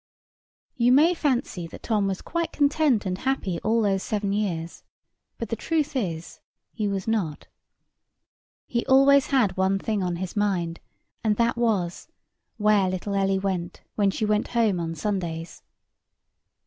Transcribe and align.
You 0.77 0.91
may 0.91 1.13
fancy 1.13 1.67
that 1.67 1.83
Tom 1.83 2.07
was 2.07 2.23
quite 2.23 2.51
content 2.51 3.05
and 3.05 3.19
happy 3.19 3.59
all 3.59 3.83
those 3.83 4.01
seven 4.01 4.33
years; 4.33 4.81
but 5.37 5.49
the 5.49 5.55
truth 5.55 5.95
is, 5.95 6.39
he 6.71 6.87
was 6.87 7.07
not. 7.07 7.45
He 8.65 8.79
had 8.79 8.87
always 8.87 9.29
one 9.31 9.77
thing 9.77 10.01
on 10.01 10.15
his 10.15 10.35
mind, 10.35 10.79
and 11.23 11.35
that 11.35 11.55
was—where 11.55 12.89
little 12.89 13.13
Ellie 13.13 13.37
went, 13.37 13.83
when 13.93 14.09
she 14.09 14.25
went 14.25 14.47
home 14.57 14.79
on 14.79 14.95
Sundays. 14.95 15.61